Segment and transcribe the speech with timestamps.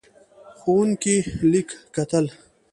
[0.59, 1.17] ښوونکی
[1.51, 2.25] لیک کتل.